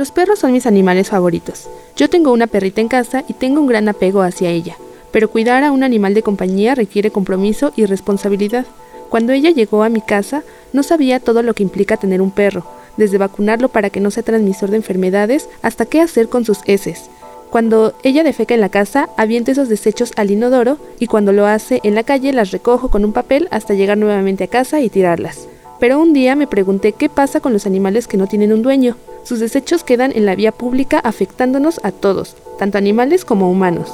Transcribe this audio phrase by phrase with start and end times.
[0.00, 1.68] Los perros son mis animales favoritos.
[1.94, 4.78] Yo tengo una perrita en casa y tengo un gran apego hacia ella,
[5.12, 8.64] pero cuidar a un animal de compañía requiere compromiso y responsabilidad.
[9.10, 10.42] Cuando ella llegó a mi casa,
[10.72, 12.64] no sabía todo lo que implica tener un perro,
[12.96, 17.10] desde vacunarlo para que no sea transmisor de enfermedades hasta qué hacer con sus heces.
[17.50, 21.80] Cuando ella defeca en la casa, aviento esos desechos al inodoro y cuando lo hace
[21.84, 25.46] en la calle las recojo con un papel hasta llegar nuevamente a casa y tirarlas.
[25.78, 28.96] Pero un día me pregunté qué pasa con los animales que no tienen un dueño.
[29.24, 33.90] Sus desechos quedan en la vía pública afectándonos a todos, tanto animales como humanos.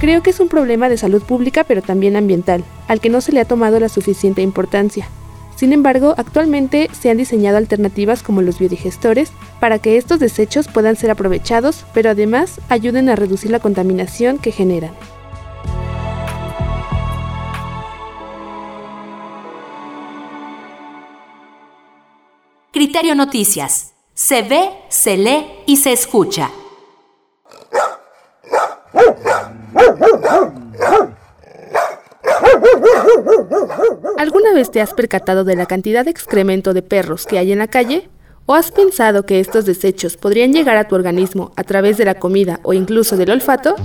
[0.00, 3.32] Creo que es un problema de salud pública pero también ambiental, al que no se
[3.32, 5.08] le ha tomado la suficiente importancia.
[5.56, 10.94] Sin embargo, actualmente se han diseñado alternativas como los biodigestores para que estos desechos puedan
[10.94, 14.92] ser aprovechados, pero además ayuden a reducir la contaminación que generan.
[23.02, 23.92] Noticias.
[24.12, 26.50] Se ve, se lee y se escucha.
[34.18, 37.60] ¿Alguna vez te has percatado de la cantidad de excremento de perros que hay en
[37.60, 38.10] la calle?
[38.46, 42.16] ¿O has pensado que estos desechos podrían llegar a tu organismo a través de la
[42.16, 43.76] comida o incluso del olfato?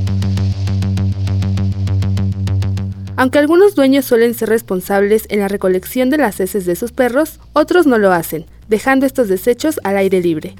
[3.16, 7.40] Aunque algunos dueños suelen ser responsables en la recolección de las heces de sus perros,
[7.54, 10.56] otros no lo hacen, dejando estos desechos al aire libre.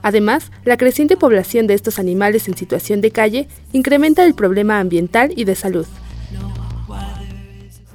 [0.00, 5.32] Además, la creciente población de estos animales en situación de calle incrementa el problema ambiental
[5.34, 5.84] y de salud.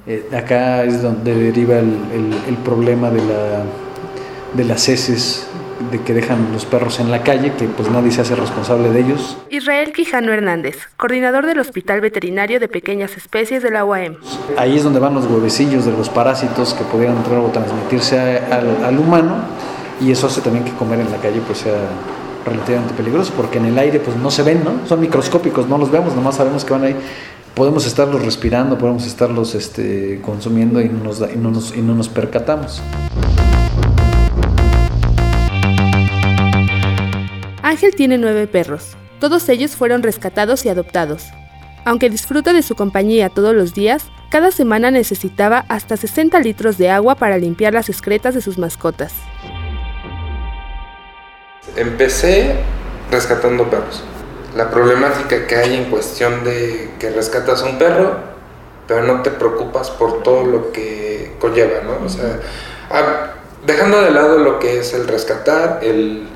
[0.06, 3.64] Eh, acá es donde deriva el, problema de, la,
[4.52, 5.46] de las heces
[5.92, 9.00] de que dejan los perros en la calle, que pues nadie se hace responsable de
[9.00, 9.36] ellos.
[9.50, 14.16] Israel Quijano Hernández, coordinador del Hospital Veterinario de Pequeñas Especies de la UAM.
[14.56, 18.18] Ahí es donde van los huevecillos de los parásitos que pudieran entrar o transmitirse
[18.50, 19.36] al, al humano
[20.00, 21.76] y eso hace también que comer en la calle pues sea
[22.44, 24.86] relativamente peligroso porque en el aire pues no se ven, ¿no?
[24.86, 26.96] Son microscópicos, no los vemos, nomás sabemos que van ahí.
[27.54, 31.94] Podemos estarlos respirando, podemos estarlos este, consumiendo y no, nos, y, no nos, y no
[31.94, 32.80] nos percatamos.
[37.72, 38.98] Ángel tiene nueve perros.
[39.18, 41.24] Todos ellos fueron rescatados y adoptados.
[41.86, 46.90] Aunque disfruta de su compañía todos los días, cada semana necesitaba hasta 60 litros de
[46.90, 49.14] agua para limpiar las excretas de sus mascotas.
[51.74, 52.56] Empecé
[53.10, 54.04] rescatando perros.
[54.54, 58.18] La problemática que hay en cuestión de que rescatas un perro,
[58.86, 62.04] pero no te preocupas por todo lo que conlleva, ¿no?
[62.04, 62.38] O sea,
[62.90, 63.32] ah,
[63.64, 66.28] dejando de lado lo que es el rescatar, el,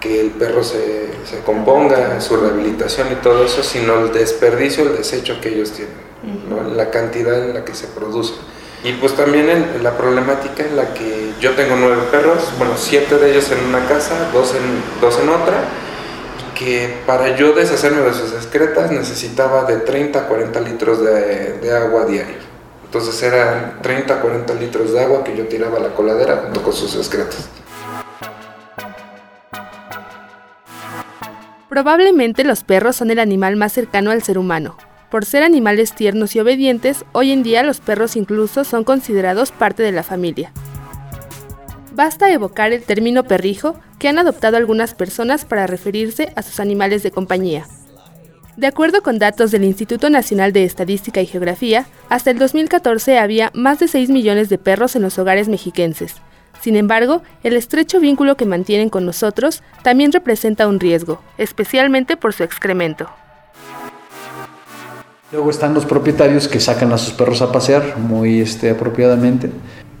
[0.00, 4.96] que el perro se, se, componga, su rehabilitación y todo eso, sino el desperdicio, el
[4.96, 5.94] desecho que ellos tienen,
[6.48, 6.74] ¿no?
[6.74, 8.34] la cantidad en la que se produce.
[8.84, 9.48] Y pues también
[9.82, 13.86] la problemática en la que yo tengo nueve perros, bueno, siete de ellos en una
[13.88, 15.64] casa, dos en, dos en otra,
[16.38, 21.54] y que para yo deshacerme de sus excretas necesitaba de 30 a 40 litros de,
[21.54, 22.36] de agua diario.
[22.84, 26.62] Entonces eran 30 a 40 litros de agua que yo tiraba a la coladera junto
[26.62, 27.48] con sus excretas.
[31.76, 34.78] Probablemente los perros son el animal más cercano al ser humano,
[35.10, 39.82] por ser animales tiernos y obedientes, hoy en día los perros incluso son considerados parte
[39.82, 40.52] de la familia.
[41.92, 47.02] Basta evocar el término perrijo que han adoptado algunas personas para referirse a sus animales
[47.02, 47.66] de compañía.
[48.56, 53.50] De acuerdo con datos del Instituto Nacional de Estadística y Geografía, hasta el 2014 había
[53.52, 56.14] más de 6 millones de perros en los hogares mexiquenses.
[56.66, 62.32] Sin embargo, el estrecho vínculo que mantienen con nosotros también representa un riesgo, especialmente por
[62.32, 63.08] su excremento.
[65.30, 69.48] Luego están los propietarios que sacan a sus perros a pasear muy este, apropiadamente,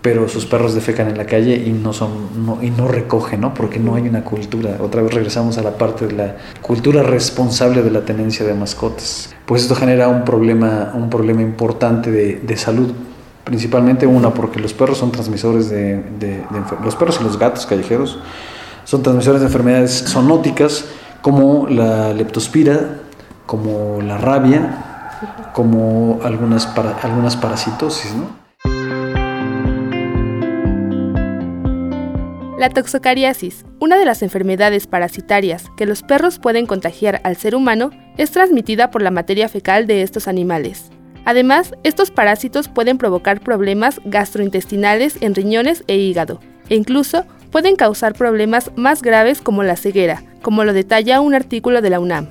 [0.02, 3.54] pero sus perros defecan en la calle y no, son, y no recogen, ¿no?
[3.54, 4.78] porque no hay una cultura.
[4.80, 9.32] Otra vez regresamos a la parte de la cultura responsable de la tenencia de mascotas.
[9.46, 12.92] Pues esto genera un problema, un problema importante de, de salud
[13.46, 16.02] principalmente una porque los perros son transmisores de,
[16.82, 18.18] los perros y los gatos callejeros
[18.84, 20.84] son transmisores de enfermedades zoonóticas
[21.22, 22.98] como la leptospira,
[23.46, 24.82] como la rabia
[25.54, 26.68] como algunas,
[27.02, 28.12] algunas parasitosis.
[32.58, 37.90] La toxocariasis, una de las enfermedades parasitarias que los perros pueden contagiar al ser humano,
[38.18, 40.90] es transmitida por la materia fecal de estos animales.
[41.26, 48.14] Además, estos parásitos pueden provocar problemas gastrointestinales en riñones e hígado, e incluso pueden causar
[48.14, 52.28] problemas más graves como la ceguera, como lo detalla un artículo de la UNAM.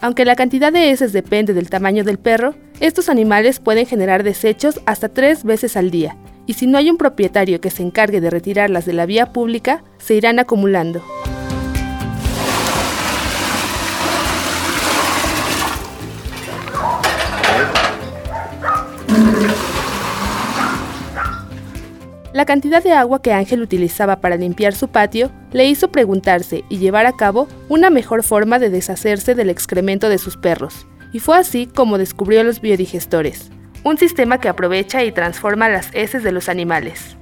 [0.00, 4.80] Aunque la cantidad de heces depende del tamaño del perro, Estos animales pueden generar desechos
[4.84, 8.28] hasta tres veces al día, y si no hay un propietario que se encargue de
[8.28, 11.02] retirarlas de la vía pública, se irán acumulando.
[22.46, 27.04] Cantidad de agua que Ángel utilizaba para limpiar su patio le hizo preguntarse y llevar
[27.04, 31.66] a cabo una mejor forma de deshacerse del excremento de sus perros, y fue así
[31.66, 33.50] como descubrió los biodigestores,
[33.84, 37.16] un sistema que aprovecha y transforma las heces de los animales.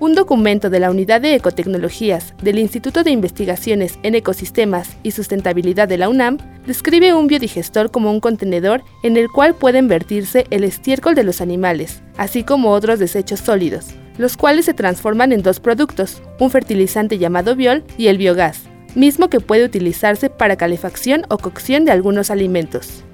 [0.00, 5.88] Un documento de la Unidad de Ecotecnologías del Instituto de Investigaciones en Ecosistemas y Sustentabilidad
[5.88, 10.64] de la UNAM describe un biodigestor como un contenedor en el cual pueden vertirse el
[10.64, 15.60] estiércol de los animales, así como otros desechos sólidos, los cuales se transforman en dos
[15.60, 18.62] productos, un fertilizante llamado biol y el biogás,
[18.94, 23.04] mismo que puede utilizarse para calefacción o cocción de algunos alimentos.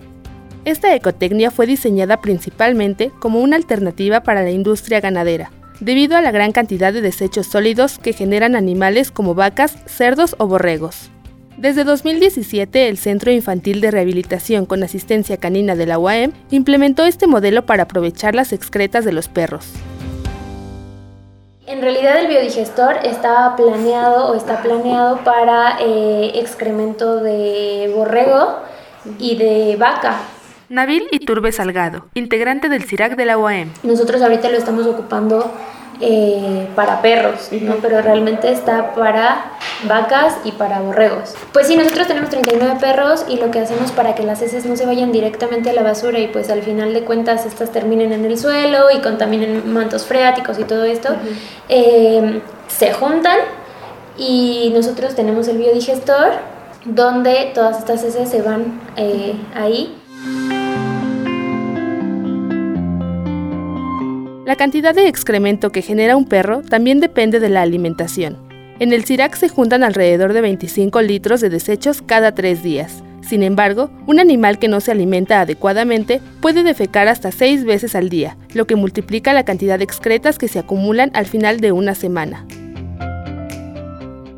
[0.65, 5.51] Esta ecotecnia fue diseñada principalmente como una alternativa para la industria ganadera,
[5.81, 10.47] debido a la gran cantidad de desechos sólidos que generan animales como vacas, cerdos o
[10.47, 11.11] borregos.
[11.57, 17.27] Desde 2017, el Centro Infantil de Rehabilitación con Asistencia Canina de la UAM implementó este
[17.27, 19.73] modelo para aprovechar las excretas de los perros.
[21.67, 28.59] En realidad el biodigestor estaba planeado o está planeado para eh, excremento de borrego
[29.19, 30.19] y de vaca.
[30.69, 33.73] Nabil Iturbe Salgado, integrante del CIRAC de la UAM.
[33.83, 35.51] Nosotros ahorita lo estamos ocupando
[36.01, 37.77] eh, para perros, ¿no?
[37.77, 39.53] pero realmente está para
[39.85, 41.35] vacas y para borregos.
[41.53, 44.77] Pues sí, nosotros tenemos 39 perros y lo que hacemos para que las heces no
[44.77, 48.25] se vayan directamente a la basura y pues al final de cuentas estas terminen en
[48.25, 51.11] el suelo y contaminen mantos freáticos y todo esto,
[51.69, 53.39] eh, se juntan
[54.19, 56.33] y nosotros tenemos el biodigestor
[56.85, 59.95] donde todas estas heces se van eh, ahí.
[64.47, 68.39] La cantidad de excremento que genera un perro también depende de la alimentación.
[68.79, 73.03] En el CIRAC se juntan alrededor de 25 litros de desechos cada tres días.
[73.23, 78.09] Sin embargo, un animal que no se alimenta adecuadamente puede defecar hasta seis veces al
[78.09, 81.97] día, lo que multiplica la cantidad de excretas que se acumulan al final de una
[81.97, 82.47] semana.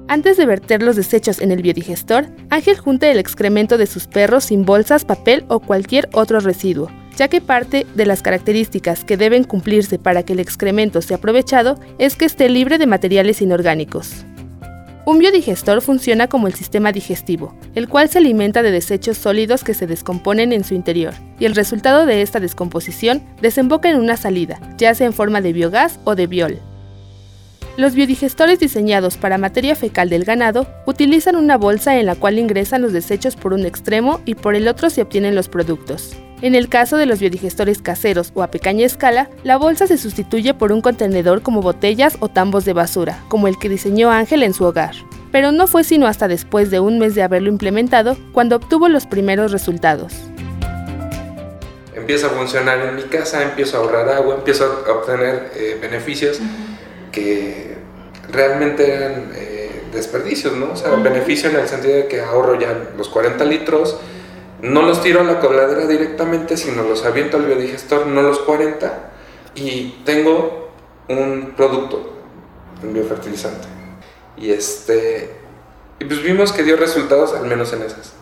[0.08, 4.44] Antes de verter los desechos en el biodigestor, Ángel junta el excremento de sus perros
[4.44, 9.42] sin bolsas, papel o cualquier otro residuo, ya que parte de las características que deben
[9.42, 14.24] cumplirse para que el excremento sea aprovechado es que esté libre de materiales inorgánicos.
[15.04, 19.74] Un biodigestor funciona como el sistema digestivo, el cual se alimenta de desechos sólidos que
[19.74, 24.60] se descomponen en su interior, y el resultado de esta descomposición desemboca en una salida,
[24.76, 26.58] ya sea en forma de biogás o de biol.
[27.76, 32.82] Los biodigestores diseñados para materia fecal del ganado utilizan una bolsa en la cual ingresan
[32.82, 36.16] los desechos por un extremo y por el otro se obtienen los productos.
[36.40, 40.54] En el caso de los biodigestores caseros o a pequeña escala, la bolsa se sustituye
[40.54, 44.54] por un contenedor como botellas o tambos de basura, como el que diseñó Ángel en
[44.54, 44.94] su hogar.
[45.32, 49.04] Pero no fue sino hasta después de un mes de haberlo implementado cuando obtuvo los
[49.04, 50.14] primeros resultados.
[51.96, 56.38] Empieza a funcionar en mi casa, empiezo a ahorrar agua, empiezo a obtener eh, beneficios
[57.10, 57.74] que
[58.30, 60.70] realmente eran eh, desperdicios, ¿no?
[60.70, 63.98] O sea, beneficio en el sentido de que ahorro ya los 40 litros,
[64.62, 69.10] no los tiro a la coladera directamente, sino los aviento al biodigestor, no los 40,
[69.54, 70.70] y tengo
[71.08, 72.14] un producto,
[72.82, 73.68] un biofertilizante.
[74.36, 75.38] Y este
[76.00, 78.12] y pues vimos que dio resultados, al menos en esas.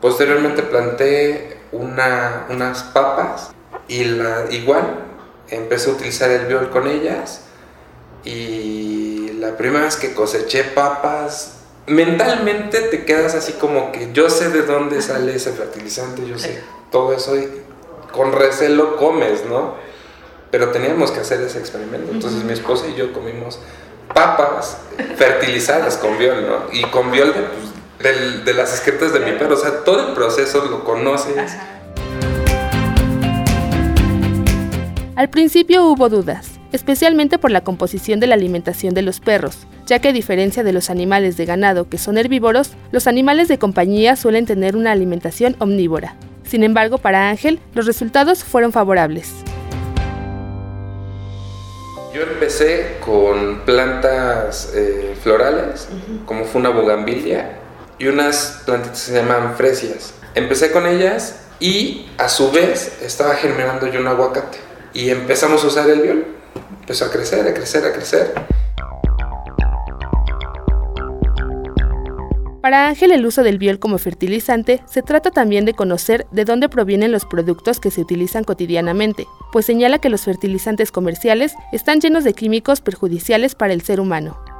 [0.00, 3.50] Posteriormente planté una, unas papas
[3.88, 5.04] y la, igual
[5.48, 7.42] empecé a utilizar el biol con ellas.
[8.24, 14.50] Y la primera vez que coseché papas, mentalmente te quedas así como que yo sé
[14.50, 17.48] de dónde sale ese fertilizante, yo sé todo eso y
[18.12, 19.74] con recelo comes, ¿no?
[20.50, 22.12] Pero teníamos que hacer ese experimento.
[22.12, 23.58] Entonces mi esposa y yo comimos
[24.14, 24.78] papas
[25.16, 26.72] fertilizadas con biol, ¿no?
[26.72, 30.14] Y con biol de, pues, de las excretas de mi perro, o sea, todo el
[30.14, 31.52] proceso lo conoces.
[35.16, 39.98] Al principio hubo dudas, especialmente por la composición de la alimentación de los perros, ya
[39.98, 44.16] que a diferencia de los animales de ganado que son herbívoros, los animales de compañía
[44.16, 46.16] suelen tener una alimentación omnívora.
[46.44, 49.32] Sin embargo, para Ángel, los resultados fueron favorables.
[52.14, 55.88] Yo empecé con plantas eh, florales,
[56.24, 57.58] como fue una bugambilia,
[57.98, 60.14] y unas plantitas que se llaman fresias.
[60.34, 64.58] Empecé con ellas y a su vez estaba germinando yo un aguacate.
[64.92, 66.26] Y empezamos a usar el viol.
[66.80, 68.34] Empezó a crecer, a crecer, a crecer.
[72.66, 76.68] Para Ángel el uso del biol como fertilizante se trata también de conocer de dónde
[76.68, 82.24] provienen los productos que se utilizan cotidianamente, pues señala que los fertilizantes comerciales están llenos
[82.24, 84.55] de químicos perjudiciales para el ser humano.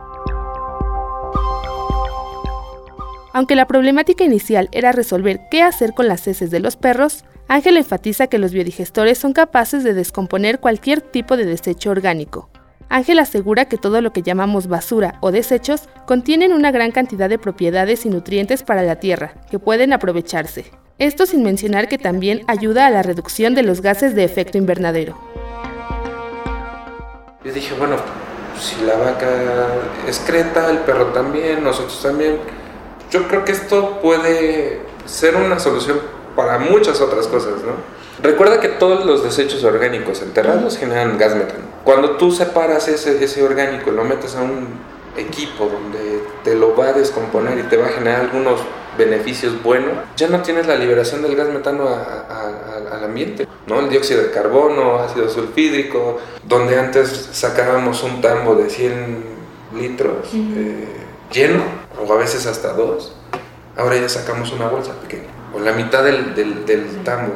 [3.36, 7.76] Aunque la problemática inicial era resolver qué hacer con las heces de los perros, Ángel
[7.76, 12.48] enfatiza que los biodigestores son capaces de descomponer cualquier tipo de desecho orgánico,
[12.88, 17.38] Ángel asegura que todo lo que llamamos basura o desechos contienen una gran cantidad de
[17.38, 20.72] propiedades y nutrientes para la tierra, que pueden aprovecharse.
[20.96, 25.14] Esto sin mencionar que también ayuda a la reducción de los gases de efecto invernadero.
[27.44, 27.96] Yo dije, bueno,
[28.58, 29.28] si la vaca
[30.06, 32.38] excreta, el perro también, nosotros también.
[33.10, 36.00] Yo creo que esto puede ser una solución
[36.34, 37.96] para muchas otras cosas, ¿no?
[38.22, 41.64] Recuerda que todos los desechos orgánicos enterrados generan gas metano.
[41.84, 44.68] Cuando tú separas ese, ese orgánico y lo metes a un
[45.16, 48.60] equipo donde te lo va a descomponer y te va a generar algunos
[48.96, 53.80] beneficios buenos, ya no tienes la liberación del gas metano al ambiente, ¿no?
[53.80, 59.24] El dióxido de carbono, ácido sulfídrico, donde antes sacábamos un tambo de 100
[59.78, 61.62] litros eh, lleno,
[61.98, 63.14] o a veces hasta dos,
[63.76, 67.34] ahora ya sacamos una bolsa pequeña, o la mitad del, del, del tambo.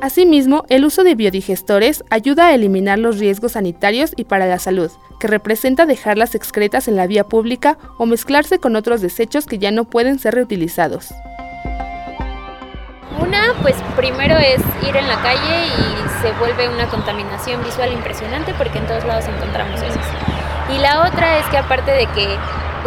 [0.00, 4.90] Asimismo, el uso de biodigestores ayuda a eliminar los riesgos sanitarios y para la salud,
[5.18, 9.58] que representa dejar las excretas en la vía pública o mezclarse con otros desechos que
[9.58, 11.08] ya no pueden ser reutilizados.
[13.20, 18.54] Una, pues primero es ir en la calle y se vuelve una contaminación visual impresionante
[18.54, 19.98] porque en todos lados encontramos eso.
[20.74, 22.36] Y la otra es que aparte de que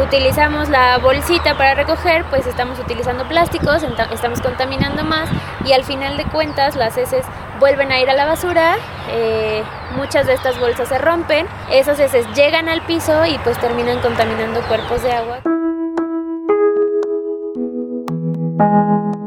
[0.02, 5.30] utilizamos la bolsita para recoger, pues estamos utilizando plásticos, estamos contaminando más
[5.66, 7.26] y al final de cuentas las heces
[7.60, 8.76] vuelven a ir a la basura,
[9.10, 9.64] eh,
[9.96, 14.62] muchas de estas bolsas se rompen, esas heces llegan al piso y pues terminan contaminando
[14.62, 15.40] cuerpos de agua.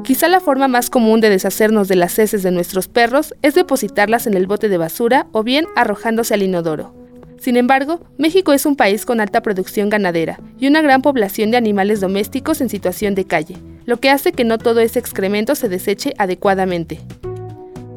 [0.05, 4.27] Quizá la forma más común de deshacernos de las heces de nuestros perros es depositarlas
[4.27, 6.93] en el bote de basura o bien arrojándose al inodoro.
[7.39, 11.57] Sin embargo, México es un país con alta producción ganadera y una gran población de
[11.57, 15.69] animales domésticos en situación de calle, lo que hace que no todo ese excremento se
[15.69, 17.01] deseche adecuadamente.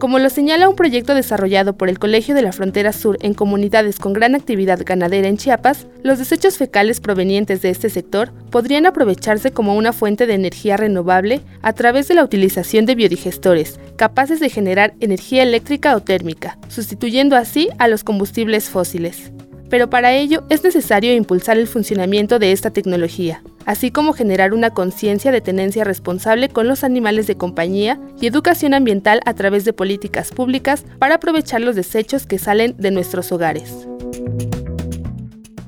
[0.05, 3.97] Como lo señala un proyecto desarrollado por el Colegio de la Frontera Sur en comunidades
[3.97, 9.49] con gran actividad ganadera en Chiapas, los desechos fecales provenientes de este sector podrían aprovecharse
[9.49, 14.51] como una fuente de energía renovable a través de la utilización de biodigestores, capaces de
[14.51, 19.31] generar energía eléctrica o térmica, sustituyendo así a los combustibles fósiles.
[19.71, 24.71] Pero para ello es necesario impulsar el funcionamiento de esta tecnología, así como generar una
[24.71, 29.73] conciencia de tenencia responsable con los animales de compañía y educación ambiental a través de
[29.73, 33.71] políticas públicas para aprovechar los desechos que salen de nuestros hogares.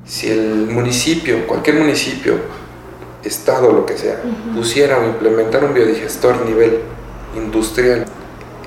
[0.05, 2.39] Si el municipio, cualquier municipio,
[3.23, 4.21] estado, lo que sea,
[4.55, 6.79] pusiera o implementara un biodigestor a nivel
[7.35, 8.05] industrial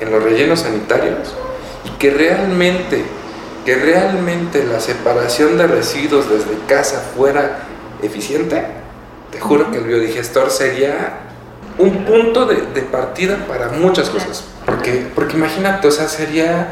[0.01, 1.35] en los rellenos sanitarios
[1.87, 3.05] y que realmente
[3.65, 7.67] que realmente la separación de residuos desde casa fuera
[8.03, 8.65] eficiente,
[9.31, 11.19] te juro que el biodigestor sería
[11.79, 14.45] un punto de, partida para muchas cosas.
[14.67, 16.69] Porque, porque imagínate, o sea, sería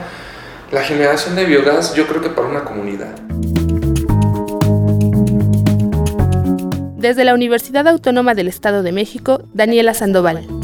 [0.70, 3.14] la generación de biogás, yo creo que para una comunidad.
[6.96, 10.57] Desde la Universidad Autónoma del Estado de México, Daniela Sandoval.